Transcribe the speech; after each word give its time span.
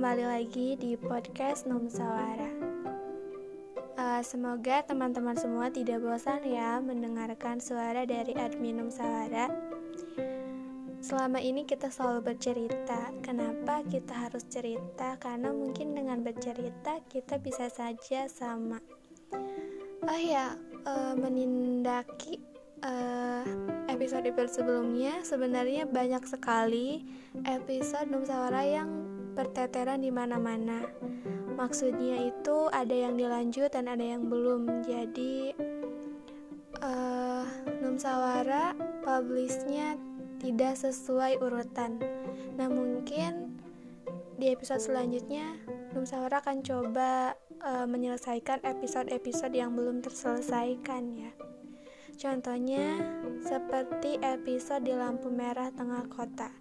kembali 0.00 0.24
lagi 0.24 0.80
di 0.80 0.96
podcast 0.96 1.68
Numsawara. 1.68 2.48
Uh, 4.00 4.24
semoga 4.24 4.80
teman-teman 4.88 5.36
semua 5.36 5.68
tidak 5.68 6.00
bosan 6.00 6.40
ya 6.40 6.80
mendengarkan 6.80 7.60
suara 7.60 8.08
dari 8.08 8.32
admin 8.32 8.80
Numsawara. 8.80 9.52
Selama 11.04 11.44
ini 11.44 11.68
kita 11.68 11.92
selalu 11.92 12.32
bercerita. 12.32 13.12
Kenapa 13.20 13.84
kita 13.92 14.16
harus 14.16 14.40
cerita? 14.48 15.20
Karena 15.20 15.52
mungkin 15.52 15.92
dengan 15.92 16.24
bercerita 16.24 17.04
kita 17.04 17.36
bisa 17.36 17.68
saja 17.68 18.24
sama. 18.24 18.80
Oh 20.08 20.16
ya, 20.16 20.56
uh, 20.88 21.12
menindaki 21.12 22.40
uh, 22.88 23.44
episode-episode 23.92 24.64
sebelumnya 24.64 25.20
sebenarnya 25.28 25.84
banyak 25.84 26.24
sekali 26.24 27.04
episode 27.44 28.08
Numsawara 28.08 28.64
yang 28.64 28.99
berteteran 29.40 30.04
di 30.04 30.12
mana-mana. 30.12 30.84
Maksudnya 31.56 32.28
itu 32.28 32.68
ada 32.68 32.92
yang 32.92 33.16
dilanjut 33.16 33.72
dan 33.72 33.88
ada 33.88 34.04
yang 34.04 34.28
belum. 34.28 34.84
Jadi 34.84 35.56
uh, 36.84 37.48
Numsawara 37.80 38.76
publishnya 39.00 39.96
tidak 40.36 40.76
sesuai 40.76 41.40
urutan. 41.40 41.96
Nah 42.60 42.68
mungkin 42.68 43.56
di 44.36 44.52
episode 44.52 44.84
selanjutnya 44.84 45.56
Numsawara 45.96 46.44
akan 46.44 46.60
coba 46.60 47.32
uh, 47.64 47.88
menyelesaikan 47.88 48.60
episode-episode 48.64 49.56
yang 49.56 49.72
belum 49.72 50.04
terselesaikan 50.04 51.16
ya. 51.16 51.32
Contohnya 52.20 53.00
seperti 53.40 54.20
episode 54.20 54.84
di 54.84 54.92
lampu 54.92 55.32
merah 55.32 55.72
tengah 55.72 56.04
kota. 56.12 56.52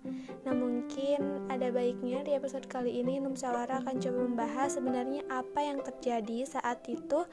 Nah 0.48 0.56
mungkin 0.56 1.52
ada 1.52 1.68
baiknya 1.68 2.24
di 2.24 2.32
episode 2.32 2.64
kali 2.72 3.04
ini 3.04 3.20
Numsawara 3.20 3.84
akan 3.84 4.00
coba 4.00 4.20
membahas 4.24 4.80
sebenarnya 4.80 5.28
apa 5.28 5.60
yang 5.60 5.84
terjadi 5.84 6.48
saat 6.48 6.80
itu 6.88 7.28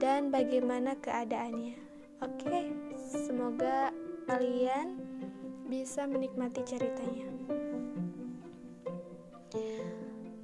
dan 0.00 0.32
bagaimana 0.32 0.96
keadaannya. 0.96 1.76
Oke, 2.24 2.72
semoga 2.96 3.92
kalian 4.24 4.96
bisa 5.68 6.08
menikmati 6.08 6.64
ceritanya. 6.64 7.28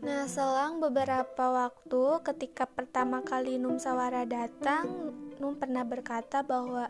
Nah, 0.05 0.29
selang 0.29 0.85
beberapa 0.85 1.49
waktu 1.49 2.21
ketika 2.21 2.69
pertama 2.69 3.25
kali 3.25 3.57
Numsawara 3.57 4.29
datang, 4.29 5.14
Num 5.45 5.61
pernah 5.61 5.85
berkata 5.85 6.41
bahwa 6.41 6.89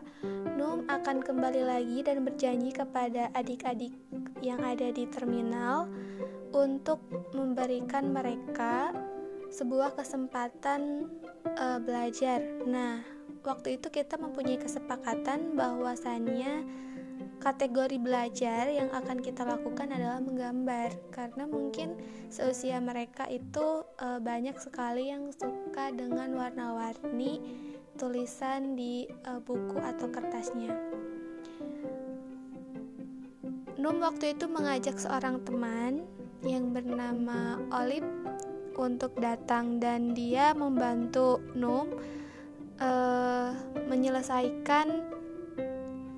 Num 0.55 0.87
akan 0.87 1.19
kembali 1.19 1.67
lagi 1.67 2.07
dan 2.07 2.23
berjanji 2.23 2.71
kepada 2.71 3.27
adik-adik 3.35 3.91
yang 4.39 4.63
ada 4.63 4.95
di 4.95 5.03
terminal 5.11 5.91
untuk 6.55 7.03
memberikan 7.35 8.15
mereka 8.15 8.95
sebuah 9.51 9.99
kesempatan 9.99 11.11
uh, 11.59 11.83
belajar. 11.83 12.39
Nah, 12.63 13.03
waktu 13.43 13.75
itu 13.75 13.91
kita 13.91 14.15
mempunyai 14.15 14.55
kesepakatan 14.55 15.59
bahwasannya 15.59 16.63
kategori 17.43 17.99
belajar 17.99 18.71
yang 18.71 18.87
akan 18.95 19.19
kita 19.19 19.43
lakukan 19.43 19.91
adalah 19.91 20.23
menggambar 20.23 20.95
karena 21.11 21.43
mungkin 21.43 21.99
seusia 22.31 22.79
mereka 22.79 23.27
itu 23.27 23.83
uh, 23.99 24.23
banyak 24.23 24.55
sekali 24.63 25.11
yang 25.11 25.27
suka 25.35 25.91
dengan 25.91 26.39
warna-warni 26.39 27.64
tulisan 27.95 28.75
di 28.75 29.07
uh, 29.27 29.39
buku 29.39 29.79
atau 29.79 30.07
kertasnya. 30.11 30.75
Num 33.75 33.99
waktu 33.99 34.35
itu 34.35 34.47
mengajak 34.47 34.95
seorang 34.99 35.43
teman 35.43 36.07
yang 36.43 36.71
bernama 36.71 37.59
Olip 37.75 38.05
untuk 38.75 39.15
datang 39.19 39.79
dan 39.79 40.11
dia 40.11 40.51
membantu 40.51 41.39
Num 41.55 41.91
uh, 42.79 43.51
menyelesaikan 43.87 44.87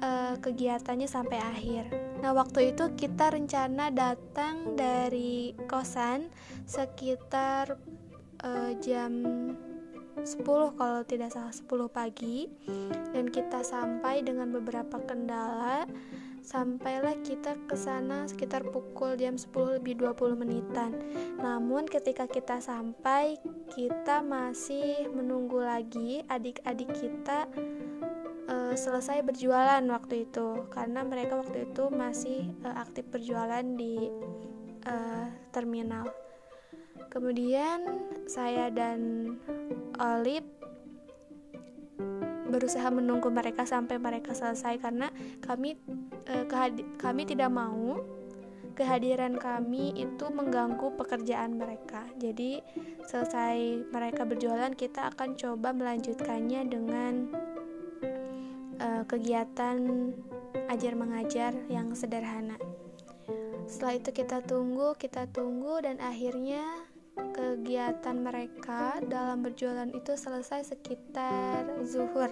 uh, 0.01 0.35
kegiatannya 0.41 1.09
sampai 1.09 1.37
akhir. 1.41 1.83
Nah, 2.21 2.33
waktu 2.33 2.73
itu 2.73 2.97
kita 2.97 3.29
rencana 3.29 3.93
datang 3.93 4.73
dari 4.73 5.53
kosan 5.69 6.33
sekitar 6.65 7.77
uh, 8.41 8.71
jam 8.81 9.21
10 10.23 10.77
kalau 10.77 11.01
tidak 11.05 11.33
salah 11.33 11.53
10 11.53 11.89
pagi. 11.91 12.47
Dan 13.13 13.29
kita 13.29 13.61
sampai 13.61 14.25
dengan 14.25 14.49
beberapa 14.49 14.97
kendala. 15.03 15.85
Sampailah 16.47 17.19
kita 17.27 17.59
ke 17.67 17.75
sana 17.75 18.23
sekitar 18.23 18.63
pukul 18.71 19.19
jam 19.19 19.35
10 19.35 19.83
lebih 19.83 19.99
20 19.99 20.39
menitan. 20.39 20.95
Namun 21.43 21.83
ketika 21.91 22.23
kita 22.23 22.63
sampai 22.63 23.35
kita 23.75 24.23
masih 24.23 25.11
menunggu 25.11 25.59
lagi 25.59 26.23
adik-adik 26.31 26.87
kita 26.95 27.51
uh, 28.47 28.73
selesai 28.79 29.27
berjualan 29.27 29.83
waktu 29.91 30.23
itu. 30.23 30.63
Karena 30.71 31.03
mereka 31.03 31.35
waktu 31.35 31.67
itu 31.67 31.91
masih 31.91 32.47
uh, 32.63 32.79
aktif 32.79 33.03
berjualan 33.11 33.67
di 33.75 34.07
uh, 34.87 35.27
terminal. 35.51 36.07
Kemudian 37.11 38.07
saya 38.27 38.71
dan 38.71 39.35
Olip 39.97 40.45
berusaha 42.47 42.87
menunggu 42.87 43.27
mereka 43.27 43.67
sampai 43.67 43.99
mereka 43.99 44.31
selesai 44.31 44.79
karena 44.79 45.11
kami 45.43 45.75
eh, 46.31 46.45
kami 46.97 47.21
tidak 47.27 47.51
mau 47.51 47.99
kehadiran 48.77 49.33
kami 49.41 49.89
itu 49.97 50.29
mengganggu 50.29 50.93
pekerjaan 51.01 51.57
mereka. 51.57 52.05
Jadi 52.21 52.61
selesai 53.09 53.89
mereka 53.89 54.21
berjualan 54.29 54.69
kita 54.77 55.09
akan 55.09 55.33
coba 55.33 55.73
melanjutkannya 55.73 56.61
dengan 56.69 57.13
uh, 58.77 59.03
kegiatan 59.09 60.13
ajar 60.69 60.93
mengajar 60.93 61.57
yang 61.73 61.97
sederhana. 61.97 62.61
Setelah 63.65 63.97
itu 63.97 64.09
kita 64.13 64.45
tunggu, 64.45 64.93
kita 64.93 65.25
tunggu 65.33 65.81
dan 65.81 65.97
akhirnya 65.97 66.63
kegiatan 67.77 68.17
mereka 68.25 68.97
dalam 69.05 69.45
berjualan 69.45 69.85
itu 69.93 70.17
selesai 70.17 70.73
sekitar 70.73 71.61
zuhur. 71.85 72.25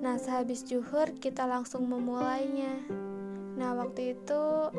Nah, 0.00 0.16
sehabis 0.16 0.64
zuhur 0.64 1.04
kita 1.20 1.44
langsung 1.44 1.84
memulainya. 1.84 2.80
Nah, 3.60 3.76
waktu 3.76 4.16
itu 4.16 4.72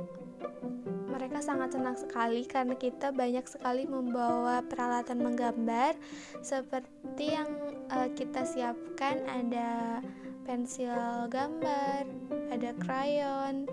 mereka 1.05 1.37
sangat 1.45 1.77
senang 1.77 1.93
sekali 1.93 2.49
karena 2.49 2.73
kita 2.73 3.13
banyak 3.13 3.45
sekali 3.45 3.85
membawa 3.85 4.65
peralatan 4.65 5.21
menggambar 5.21 6.01
seperti 6.41 7.37
yang 7.37 7.53
uh, 7.93 8.09
kita 8.17 8.49
siapkan 8.49 9.21
ada 9.29 10.01
pensil 10.49 11.29
gambar, 11.29 12.09
ada 12.49 12.73
krayon, 12.81 13.69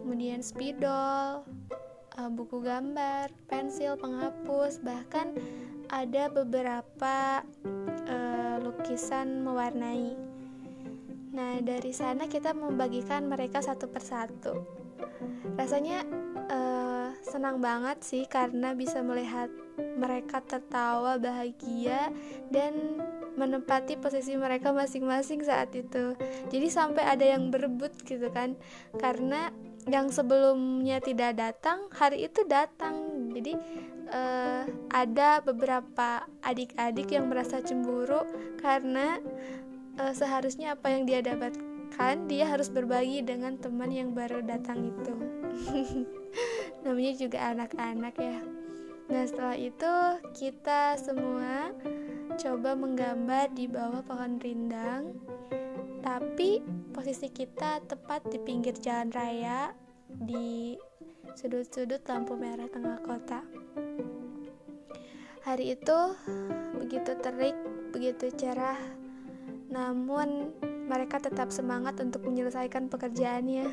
kemudian 0.00 0.40
spidol, 0.40 1.44
uh, 2.18 2.30
buku 2.30 2.64
gambar, 2.64 3.30
pensil, 3.46 3.94
penghapus, 4.00 4.82
bahkan 4.82 5.34
ada 5.90 6.30
beberapa 6.30 7.42
uh, 8.06 8.56
lukisan 8.62 9.42
mewarnai. 9.42 10.14
Nah, 11.30 11.62
dari 11.62 11.94
sana 11.94 12.26
kita 12.26 12.50
membagikan 12.54 13.30
mereka 13.30 13.62
satu 13.62 13.86
persatu. 13.86 14.66
Rasanya 15.54 16.02
uh, 16.50 17.14
senang 17.22 17.62
banget 17.62 18.02
sih 18.02 18.24
karena 18.26 18.74
bisa 18.74 19.02
melihat 19.02 19.50
mereka 19.78 20.42
tertawa 20.42 21.16
bahagia 21.16 22.10
dan 22.50 22.98
menempati 23.38 23.96
posisi 23.96 24.34
mereka 24.34 24.74
masing-masing 24.74 25.40
saat 25.46 25.70
itu. 25.72 26.18
Jadi 26.50 26.66
sampai 26.68 27.06
ada 27.06 27.24
yang 27.24 27.48
berebut 27.48 27.94
gitu 28.04 28.28
kan. 28.34 28.58
Karena 28.98 29.54
yang 29.90 30.08
sebelumnya 30.14 31.02
tidak 31.02 31.36
datang 31.36 31.90
hari 31.90 32.30
itu 32.30 32.46
datang. 32.46 33.28
Jadi 33.34 33.58
uh, 34.10 34.64
ada 34.90 35.42
beberapa 35.42 36.24
adik-adik 36.46 37.10
yang 37.10 37.26
merasa 37.26 37.58
cemburu 37.58 38.22
karena 38.62 39.18
uh, 39.98 40.14
seharusnya 40.14 40.78
apa 40.78 40.94
yang 40.94 41.04
dia 41.04 41.20
dapatkan 41.20 42.30
dia 42.30 42.46
harus 42.46 42.70
berbagi 42.70 43.20
dengan 43.26 43.58
teman 43.58 43.90
yang 43.90 44.14
baru 44.14 44.40
datang 44.46 44.94
itu. 44.94 45.14
Namanya 46.86 47.12
juga 47.18 47.38
anak-anak 47.50 48.14
ya. 48.16 48.40
Nah 49.10 49.26
setelah 49.26 49.58
itu 49.58 49.92
kita 50.38 50.94
semua 50.96 51.74
coba 52.38 52.78
menggambar 52.78 53.50
di 53.52 53.66
bawah 53.66 54.06
pohon 54.06 54.38
rindang 54.38 55.18
tapi 56.00 56.64
posisi 56.92 57.28
kita 57.28 57.84
tepat 57.84 58.28
di 58.32 58.40
pinggir 58.40 58.76
jalan 58.80 59.12
raya 59.12 59.72
di 60.08 60.74
sudut-sudut 61.36 62.02
lampu 62.08 62.34
merah 62.34 62.66
tengah 62.66 62.98
kota. 63.04 63.40
Hari 65.46 65.72
itu 65.72 65.98
begitu 66.76 67.16
terik, 67.16 67.56
begitu 67.94 68.28
cerah, 68.36 68.76
namun 69.72 70.52
mereka 70.90 71.22
tetap 71.22 71.54
semangat 71.54 71.96
untuk 72.02 72.26
menyelesaikan 72.26 72.90
pekerjaannya. 72.90 73.70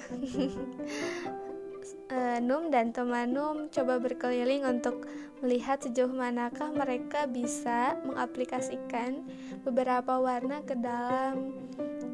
uh, 2.14 2.40
Num 2.48 2.70
dan 2.70 2.94
teman 2.94 3.34
Num 3.34 3.74
coba 3.74 3.98
berkeliling 3.98 4.64
untuk 4.64 5.10
melihat 5.42 5.82
sejauh 5.82 6.14
manakah 6.14 6.70
mereka 6.70 7.26
bisa 7.26 7.98
mengaplikasikan 8.06 9.26
beberapa 9.66 10.18
warna 10.18 10.62
ke 10.66 10.78
dalam 10.78 11.54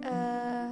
uh, 0.04 0.70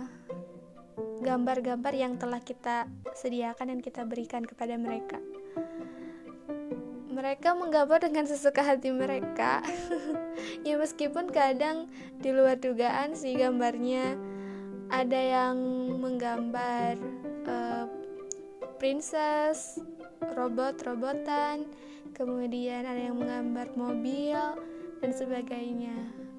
gambar-gambar 1.22 1.94
yang 1.94 2.18
telah 2.18 2.42
kita 2.42 2.90
sediakan 3.14 3.78
dan 3.78 3.80
kita 3.80 4.02
berikan 4.04 4.44
kepada 4.44 4.76
mereka. 4.76 5.22
Mereka 7.12 7.54
menggambar 7.54 8.08
dengan 8.08 8.26
sesuka 8.26 8.64
hati 8.66 8.90
mereka. 8.90 9.62
ya 10.68 10.80
meskipun 10.80 11.30
kadang 11.30 11.92
di 12.18 12.34
luar 12.34 12.58
dugaan 12.58 13.14
sih 13.14 13.38
gambarnya 13.38 14.18
ada 14.92 15.20
yang 15.20 15.56
menggambar 16.02 16.98
uh, 17.48 17.86
princess, 18.82 19.80
robot-robotan, 20.34 21.70
kemudian 22.18 22.84
ada 22.84 23.00
yang 23.00 23.20
menggambar 23.20 23.72
mobil 23.78 24.40
dan 25.00 25.12
sebagainya 25.14 26.31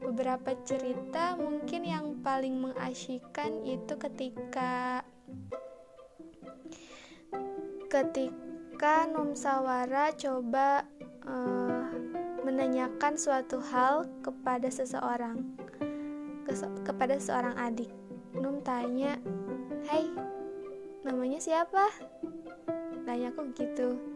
beberapa 0.00 0.52
cerita 0.64 1.34
mungkin 1.40 1.82
yang 1.88 2.06
paling 2.20 2.60
mengasyikkan 2.60 3.64
itu 3.64 3.96
ketika 3.96 5.02
ketika 7.88 9.08
Numsawara 9.08 10.12
coba 10.12 10.84
uh, 11.24 11.88
menanyakan 12.44 13.16
suatu 13.16 13.58
hal 13.58 14.04
kepada 14.20 14.68
seseorang 14.68 15.42
ke, 16.44 16.52
kepada 16.84 17.16
seorang 17.16 17.56
adik. 17.56 17.90
Num 18.36 18.60
tanya 18.60 19.16
Hai 19.88 20.12
namanya 21.06 21.38
siapa? 21.38 21.88
Tanya 23.06 23.30
aku 23.30 23.54
gitu 23.54 24.15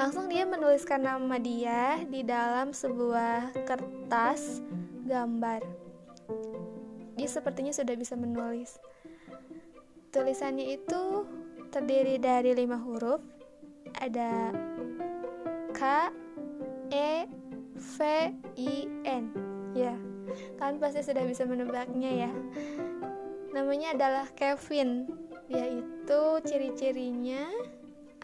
Langsung 0.00 0.32
dia 0.32 0.48
menuliskan 0.48 1.04
nama 1.04 1.36
dia 1.36 2.00
di 2.08 2.24
dalam 2.24 2.72
sebuah 2.72 3.52
kertas 3.68 4.64
gambar. 5.04 5.60
Dia 7.20 7.28
sepertinya 7.28 7.68
sudah 7.68 7.92
bisa 8.00 8.16
menulis. 8.16 8.80
Tulisannya 10.08 10.72
itu 10.72 11.28
terdiri 11.68 12.16
dari 12.16 12.56
lima 12.56 12.80
huruf. 12.80 13.20
Ada 14.00 14.56
K, 15.76 15.80
E, 16.96 17.28
V, 17.76 17.96
I, 18.56 18.88
N. 19.04 19.24
Ya, 19.76 20.00
kalian 20.56 20.80
pasti 20.80 21.04
sudah 21.04 21.28
bisa 21.28 21.44
menebaknya 21.44 22.24
ya. 22.24 22.32
Namanya 23.52 23.92
adalah 23.92 24.32
Kevin. 24.32 25.12
Yaitu 25.52 26.40
ciri-cirinya 26.48 27.44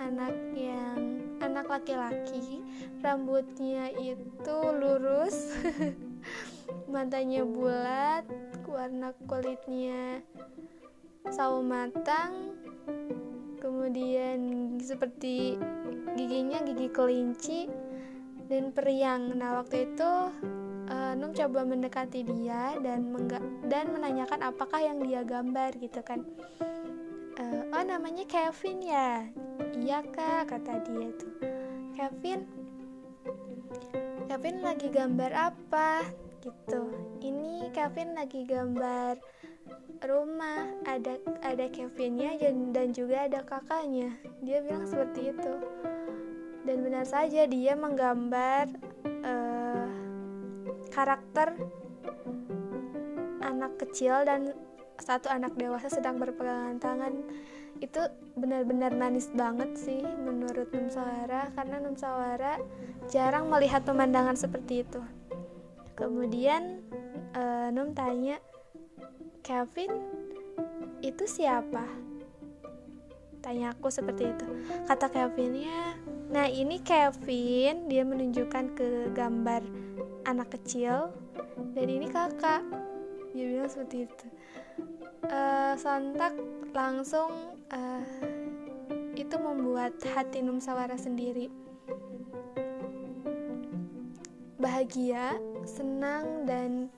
anak 0.00 0.32
yang 0.56 1.25
anak 1.42 1.66
laki-laki 1.68 2.64
rambutnya 3.00 3.92
itu 3.96 4.56
lurus 4.76 5.56
matanya 6.92 7.44
bulat 7.44 8.24
warna 8.66 9.12
kulitnya 9.26 10.20
sawo 11.30 11.62
matang 11.62 12.54
kemudian 13.58 14.38
seperti 14.78 15.58
giginya 16.14 16.62
gigi 16.62 16.88
kelinci 16.88 17.60
dan 18.46 18.70
periang. 18.70 19.34
Nah 19.34 19.58
waktu 19.58 19.90
itu 19.90 20.10
uh, 20.90 21.12
Nung 21.18 21.34
coba 21.34 21.66
mendekati 21.66 22.22
dia 22.22 22.78
dan 22.78 23.10
dan 23.66 23.90
menanyakan 23.90 24.40
apakah 24.46 24.80
yang 24.80 25.02
dia 25.02 25.26
gambar 25.26 25.74
gitu 25.82 26.00
kan 26.06 26.22
oh 27.72 27.84
namanya 27.86 28.24
Kevin 28.28 28.78
ya? 28.84 29.26
Iya 29.74 30.02
kak 30.10 30.50
kata 30.50 30.84
dia 30.86 31.08
tuh. 31.16 31.34
Kevin? 31.96 32.46
Kevin 34.26 34.56
lagi 34.60 34.88
gambar 34.92 35.32
apa? 35.32 36.04
Gitu. 36.42 36.82
Ini 37.22 37.72
Kevin 37.72 38.14
lagi 38.14 38.44
gambar 38.44 39.16
rumah. 40.04 40.68
Ada 40.84 41.18
ada 41.42 41.66
Kevinnya 41.72 42.36
dan, 42.38 42.70
dan 42.70 42.92
juga 42.92 43.26
ada 43.26 43.40
kakaknya. 43.42 44.14
Dia 44.44 44.62
bilang 44.62 44.86
seperti 44.86 45.32
itu. 45.32 45.54
Dan 46.66 46.82
benar 46.82 47.06
saja 47.06 47.46
dia 47.46 47.78
menggambar 47.78 48.66
uh, 49.22 49.86
karakter 50.90 51.54
anak 53.40 53.78
kecil 53.78 54.26
dan 54.26 54.50
satu 55.00 55.28
anak 55.28 55.54
dewasa 55.56 55.92
sedang 55.92 56.16
berpegangan 56.16 56.80
tangan 56.80 57.14
itu 57.80 58.00
benar-benar 58.36 58.92
manis 58.96 59.28
banget 59.36 59.76
sih 59.76 60.00
menurut 60.00 60.68
Sawara 60.88 61.52
karena 61.52 61.76
Sawara 61.96 62.56
jarang 63.12 63.52
melihat 63.52 63.84
pemandangan 63.84 64.36
seperti 64.36 64.84
itu. 64.84 65.00
Kemudian 65.96 66.84
uh, 67.36 67.68
Num 67.72 67.92
tanya 67.92 68.40
Kevin 69.44 69.92
itu 71.04 71.24
siapa? 71.28 71.84
Tanya 73.44 73.76
aku 73.76 73.92
seperti 73.92 74.32
itu. 74.32 74.46
Kata 74.88 75.12
Kevinnya 75.12 76.00
nah 76.32 76.48
ini 76.48 76.80
Kevin 76.82 77.86
dia 77.86 78.02
menunjukkan 78.02 78.64
ke 78.74 78.88
gambar 79.12 79.62
anak 80.26 80.56
kecil 80.56 81.12
dan 81.76 81.86
ini 81.86 82.08
kakak. 82.08 82.64
Dia 83.36 83.44
bilang 83.52 83.68
seperti 83.68 84.08
itu 84.08 84.26
uh, 85.28 85.74
sontak 85.78 86.36
langsung 86.72 87.56
uh, 87.72 88.04
itu 89.16 89.36
membuat 89.40 89.96
hati 90.12 90.44
Numsawara 90.44 90.94
sendiri 91.00 91.48
bahagia, 94.66 95.38
senang 95.62 96.42
dan 96.42 96.90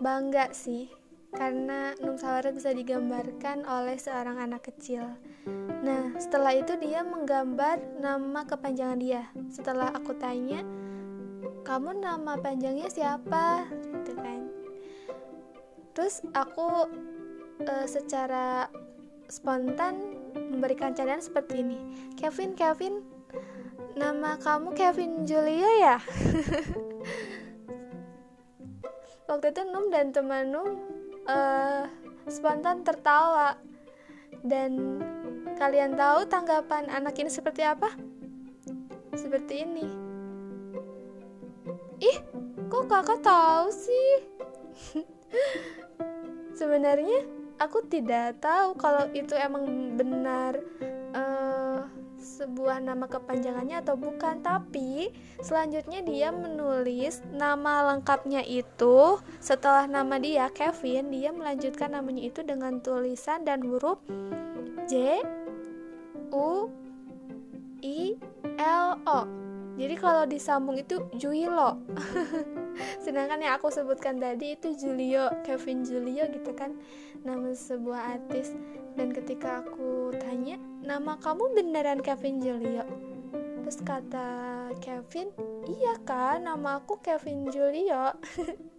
bangga 0.00 0.48
sih 0.56 0.88
karena 1.36 1.94
Numsawara 2.00 2.50
bisa 2.56 2.72
digambarkan 2.72 3.68
oleh 3.68 4.00
seorang 4.00 4.40
anak 4.40 4.72
kecil. 4.72 5.04
Nah, 5.84 6.16
setelah 6.16 6.56
itu 6.56 6.74
dia 6.80 7.04
menggambar 7.04 8.00
nama 8.00 8.42
kepanjangan 8.48 8.98
dia. 8.98 9.28
Setelah 9.52 9.92
aku 9.92 10.16
tanya, 10.18 10.64
"Kamu 11.62 12.00
nama 12.00 12.40
panjangnya 12.40 12.88
siapa?" 12.90 13.68
gitu 13.70 14.16
kan. 14.16 14.39
Terus 16.00 16.24
aku 16.32 16.88
uh, 17.60 17.84
secara 17.84 18.72
spontan 19.28 20.16
memberikan 20.32 20.96
candaan 20.96 21.20
seperti 21.20 21.60
ini. 21.60 21.76
Kevin 22.16 22.56
Kevin 22.56 23.04
nama 24.00 24.40
kamu 24.40 24.72
Kevin 24.72 25.28
Julia 25.28 25.68
ya? 25.76 25.96
Waktu 29.28 29.52
itu 29.52 29.60
Num 29.68 29.92
dan 29.92 30.08
teman 30.08 30.48
Num 30.48 30.80
uh, 31.28 31.84
spontan 32.32 32.80
tertawa. 32.80 33.60
Dan 34.40 35.04
kalian 35.60 36.00
tahu 36.00 36.24
tanggapan 36.32 36.88
anak 36.88 37.12
ini 37.20 37.28
seperti 37.28 37.60
apa? 37.60 37.92
Seperti 39.12 39.68
ini. 39.68 39.84
Ih 42.00 42.24
kok 42.72 42.88
kakak 42.88 43.20
tahu 43.20 43.68
sih 43.68 44.08
sebenarnya 46.60 47.24
aku 47.56 47.80
tidak 47.88 48.36
tahu 48.44 48.76
kalau 48.76 49.08
itu 49.16 49.32
emang 49.32 49.96
benar 49.96 50.60
uh, 51.16 51.88
sebuah 52.20 52.84
nama 52.84 53.08
kepanjangannya 53.08 53.80
atau 53.80 53.96
bukan. 53.96 54.44
Tapi 54.44 55.08
selanjutnya 55.40 56.04
dia 56.04 56.28
menulis 56.28 57.24
nama 57.32 57.88
lengkapnya 57.88 58.44
itu. 58.44 59.16
Setelah 59.40 59.88
nama 59.88 60.20
dia 60.20 60.52
Kevin 60.52 61.08
dia 61.08 61.32
melanjutkan 61.32 61.96
namanya 61.96 62.28
itu 62.28 62.44
dengan 62.44 62.84
tulisan 62.84 63.48
dan 63.48 63.64
huruf 63.64 63.96
J 64.84 65.24
U 66.28 66.68
I 67.80 68.20
L 68.60 69.00
O 69.08 69.24
jadi 69.78 69.94
kalau 69.98 70.24
disambung 70.26 70.78
itu 70.78 71.02
Juilo 71.18 71.78
sedangkan 73.04 73.42
yang 73.42 73.54
aku 73.58 73.68
sebutkan 73.68 74.18
tadi 74.18 74.56
itu 74.56 74.72
Julio 74.76 75.30
Kevin 75.44 75.84
Julio 75.84 76.26
gitu 76.30 76.52
kan. 76.56 76.76
Nama 77.20 77.52
sebuah 77.52 78.16
artis. 78.16 78.56
Dan 78.96 79.12
ketika 79.14 79.62
aku 79.62 80.10
tanya 80.18 80.56
nama 80.82 81.16
kamu 81.20 81.54
beneran 81.56 82.00
Kevin 82.00 82.40
Julio? 82.40 82.84
Terus 83.60 83.78
kata 83.86 84.30
Kevin 84.82 85.30
iya 85.68 85.94
kan 86.02 86.48
nama 86.48 86.80
aku 86.80 86.98
Kevin 87.04 87.48
Julio. 87.52 88.16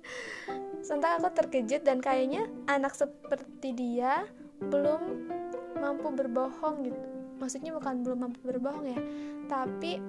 Sontak 0.85 1.21
aku 1.21 1.29
terkejut 1.37 1.85
dan 1.85 2.01
kayaknya 2.01 2.49
anak 2.65 2.97
seperti 2.97 3.71
dia 3.77 4.25
belum 4.59 5.29
mampu 5.77 6.09
berbohong 6.09 6.89
gitu. 6.89 7.01
Maksudnya 7.37 7.73
bukan 7.73 8.05
belum 8.05 8.19
mampu 8.29 8.39
berbohong 8.45 8.85
ya 8.85 9.01
tapi 9.51 9.99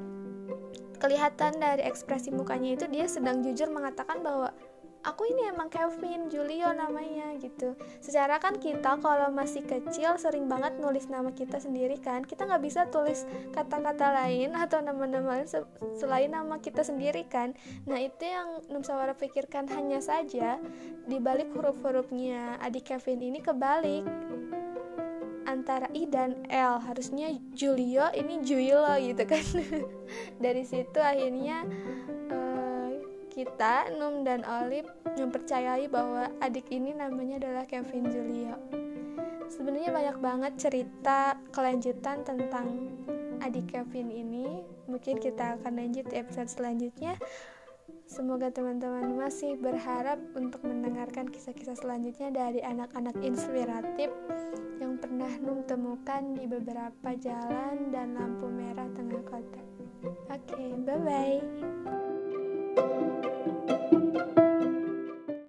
kelihatan 1.02 1.58
dari 1.58 1.82
ekspresi 1.82 2.30
mukanya 2.30 2.78
itu 2.78 2.86
dia 2.86 3.10
sedang 3.10 3.42
jujur 3.42 3.66
mengatakan 3.74 4.22
bahwa 4.22 4.54
aku 5.02 5.26
ini 5.26 5.50
emang 5.50 5.66
Kevin 5.66 6.30
Julio 6.30 6.70
namanya 6.70 7.34
gitu. 7.42 7.74
Secara 7.98 8.38
kan 8.38 8.58
kita 8.62 9.02
kalau 9.02 9.34
masih 9.34 9.66
kecil 9.66 10.14
sering 10.14 10.46
banget 10.46 10.78
nulis 10.78 11.10
nama 11.10 11.34
kita 11.34 11.58
sendiri 11.58 11.98
kan 11.98 12.22
kita 12.22 12.46
nggak 12.46 12.62
bisa 12.62 12.86
tulis 12.88 13.26
kata-kata 13.50 14.14
lain 14.14 14.54
atau 14.64 14.78
nama-nama 14.78 15.42
lain 15.42 15.46
selain 15.98 16.30
nama 16.30 16.62
kita 16.62 16.86
sendiri 16.86 17.26
kan. 17.26 17.54
Nah 17.86 17.98
itu 17.98 18.22
yang 18.22 18.62
Nusawara 18.70 19.18
pikirkan 19.18 19.66
hanya 19.74 19.98
saja 19.98 20.62
di 21.06 21.18
balik 21.18 21.50
huruf-hurufnya 21.52 22.62
adik 22.62 22.94
Kevin 22.94 23.20
ini 23.20 23.42
kebalik 23.42 24.06
antara 25.52 25.86
I 25.92 26.08
dan 26.08 26.48
L 26.48 26.80
harusnya 26.80 27.28
Julio 27.52 28.08
ini 28.16 28.40
Juilo 28.40 28.96
gitu 28.96 29.22
kan 29.28 29.44
dari 30.44 30.64
situ 30.64 30.96
akhirnya 30.96 31.68
kita, 33.32 33.88
Num 33.96 34.28
dan 34.28 34.44
Olive 34.44 34.92
mempercayai 35.16 35.88
bahwa 35.88 36.28
adik 36.44 36.68
ini 36.68 36.92
namanya 36.92 37.40
adalah 37.40 37.64
Kevin 37.64 38.04
Julio. 38.12 38.60
Sebenarnya 39.48 39.88
banyak 39.88 40.16
banget 40.20 40.52
cerita 40.60 41.40
kelanjutan 41.48 42.28
tentang 42.28 42.92
adik 43.40 43.72
Kevin 43.72 44.12
ini. 44.12 44.60
Mungkin 44.84 45.16
kita 45.16 45.56
akan 45.56 45.80
lanjut 45.80 46.04
di 46.12 46.20
episode 46.20 46.52
selanjutnya. 46.52 47.16
Semoga 48.04 48.52
teman-teman 48.52 49.16
masih 49.16 49.56
berharap 49.56 50.20
untuk 50.36 50.60
mendengarkan 50.68 51.32
kisah-kisah 51.32 51.80
selanjutnya 51.80 52.28
dari 52.28 52.60
anak-anak 52.60 53.16
inspiratif 53.24 54.12
pernah 55.02 55.34
Num 55.42 55.66
temukan 55.66 56.22
di 56.38 56.46
beberapa 56.46 57.10
jalan 57.18 57.90
dan 57.90 58.14
lampu 58.14 58.46
merah 58.46 58.86
tengah 58.94 59.18
kota. 59.26 59.58
Oke, 60.30 60.54
okay, 60.54 60.70
bye-bye. 60.78 61.42